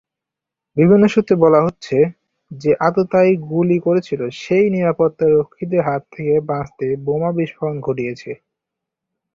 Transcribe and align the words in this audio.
বিভিন্ন 0.77 1.03
সূত্রে 1.07 1.35
বলা 1.35 1.59
হচ্ছে, 1.65 1.97
যে 2.51 2.71
আততায়ী 2.79 3.33
গুলি 3.49 3.77
করেছিল 3.79 4.21
সে-ই 4.33 4.67
নিরাপত্তা 4.69 5.25
রক্ষীদের 5.29 5.81
হাত 5.81 6.01
থেকে 6.11 6.33
বাঁচতে 6.49 6.85
বোমা 7.05 7.31
বিস্ফোরণ 7.31 7.77
ঘটিয়েছে। 7.81 8.31